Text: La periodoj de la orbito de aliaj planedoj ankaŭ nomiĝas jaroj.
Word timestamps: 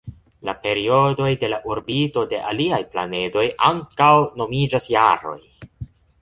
La 0.47 0.53
periodoj 0.61 1.27
de 1.43 1.49
la 1.51 1.59
orbito 1.73 2.23
de 2.31 2.39
aliaj 2.53 2.79
planedoj 2.95 3.45
ankaŭ 3.69 4.09
nomiĝas 4.43 4.91
jaroj. 4.97 5.37